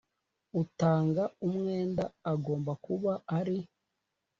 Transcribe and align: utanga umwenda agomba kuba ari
utanga 0.61 1.23
umwenda 1.47 2.03
agomba 2.31 2.71
kuba 2.85 3.11
ari 3.39 3.57